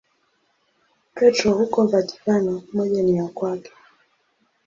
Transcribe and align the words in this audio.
Petro 1.15 1.51
huko 1.53 1.87
Vatikano, 1.87 2.63
moja 2.73 3.03
ni 3.03 3.17
ya 3.17 3.27
kwake. 3.27 3.71